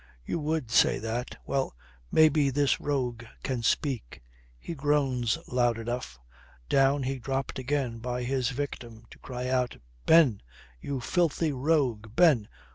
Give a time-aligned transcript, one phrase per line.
[0.25, 1.37] "You would say that.
[1.45, 1.75] Well,
[2.11, 4.23] maybe this rogue can speak.
[4.57, 6.19] He groans loud enough."
[6.69, 9.77] Down he dropped again by his victim to cry out
[10.07, 10.41] "Ben!
[10.79, 12.15] You filthy rogue!
[12.15, 12.47] Ben!